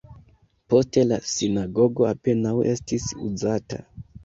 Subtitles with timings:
[0.73, 3.85] Poste la sinagogo apenaŭ estis uzata.